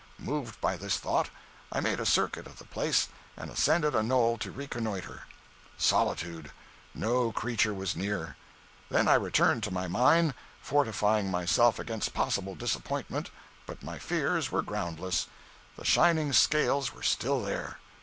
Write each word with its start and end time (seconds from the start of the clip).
Moved 0.17 0.59
by 0.61 0.77
this 0.77 0.97
thought, 0.97 1.29
I 1.71 1.79
made 1.79 1.99
a 1.99 2.07
circuit 2.07 2.47
of 2.47 2.57
the 2.57 2.65
place, 2.65 3.09
and 3.37 3.51
ascended 3.51 3.93
a 3.93 4.01
knoll 4.01 4.39
to 4.39 4.49
reconnoiter. 4.51 5.27
Solitude. 5.77 6.51
No 6.95 7.31
creature 7.31 7.71
was 7.71 7.95
near. 7.95 8.35
Then 8.89 9.07
I 9.07 9.13
returned 9.13 9.61
to 9.65 9.71
my 9.71 9.87
mine, 9.87 10.33
fortifying 10.59 11.29
myself 11.29 11.77
against 11.77 12.15
possible 12.15 12.55
disappointment, 12.55 13.29
but 13.67 13.83
my 13.83 13.99
fears 13.99 14.51
were 14.51 14.63
groundless—the 14.63 15.85
shining 15.85 16.33
scales 16.33 16.95
were 16.95 17.03
still 17.03 17.43
there. 17.43 17.77